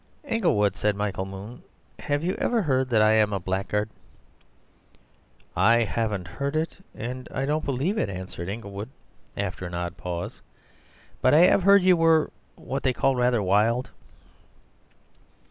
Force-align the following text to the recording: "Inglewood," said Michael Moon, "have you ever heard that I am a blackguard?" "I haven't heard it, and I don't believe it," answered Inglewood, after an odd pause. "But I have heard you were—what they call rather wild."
"Inglewood," 0.23 0.75
said 0.75 0.95
Michael 0.95 1.27
Moon, 1.27 1.61
"have 1.99 2.23
you 2.23 2.33
ever 2.39 2.63
heard 2.63 2.89
that 2.89 3.03
I 3.03 3.11
am 3.13 3.31
a 3.31 3.39
blackguard?" 3.39 3.87
"I 5.55 5.83
haven't 5.83 6.27
heard 6.27 6.55
it, 6.55 6.83
and 6.95 7.29
I 7.31 7.45
don't 7.45 7.63
believe 7.63 7.99
it," 7.99 8.09
answered 8.09 8.49
Inglewood, 8.49 8.89
after 9.37 9.67
an 9.67 9.75
odd 9.75 9.97
pause. 9.97 10.41
"But 11.21 11.35
I 11.35 11.41
have 11.45 11.61
heard 11.61 11.83
you 11.83 11.97
were—what 11.97 12.81
they 12.81 12.93
call 12.93 13.15
rather 13.15 13.43
wild." 13.43 13.91